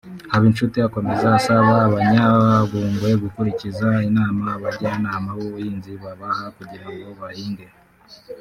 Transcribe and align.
Habinshuti 0.31 0.77
akomeza 0.87 1.27
asaba 1.37 1.73
Abanyabungwe 1.87 3.09
gukurikiza 3.23 3.87
inama 4.09 4.43
abajyanama 4.55 5.29
b’ubuhinzi 5.37 5.91
babaha 6.03 6.45
kugira 6.57 6.85
ngo 6.93 7.09
bahinge 7.19 7.65